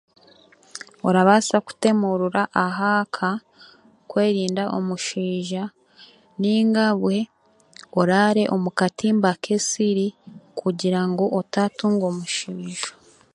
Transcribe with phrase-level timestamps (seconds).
[1.07, 3.29] Oraabasa kuteemurura aha ka
[4.09, 5.63] kwerinda omuswija
[6.39, 7.17] nainga bwe
[7.99, 10.07] oraare omu katimba k'ensiri
[10.59, 10.99] kugira
[11.39, 12.89] otaatunga omuswaija.